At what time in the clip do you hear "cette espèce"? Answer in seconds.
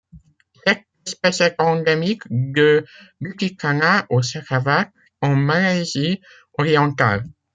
0.65-1.41